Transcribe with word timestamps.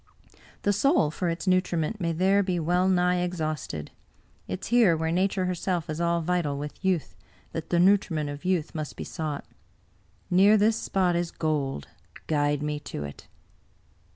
The 0.63 0.73
soil 0.73 1.11
for 1.11 1.29
its 1.29 1.45
nutriment 1.45 2.01
may 2.01 2.11
there 2.11 2.41
be 2.41 2.59
well 2.59 2.89
nigh 2.89 3.17
exhausted. 3.19 3.91
It 4.47 4.61
is 4.63 4.69
here, 4.69 4.97
where 4.97 5.11
Nature 5.11 5.45
herself 5.45 5.91
is 5.91 6.01
all 6.01 6.21
vital 6.21 6.57
with 6.57 6.83
youth, 6.83 7.15
that 7.51 7.69
the 7.69 7.77
nutriment 7.79 8.27
of 8.27 8.43
youth 8.43 8.73
must 8.73 8.95
be 8.95 9.03
sought. 9.03 9.45
Near 10.31 10.57
this 10.57 10.77
spot 10.77 11.15
is 11.15 11.29
gold; 11.29 11.87
guide 12.25 12.63
me 12.63 12.79
to 12.79 13.03
it." 13.03 13.27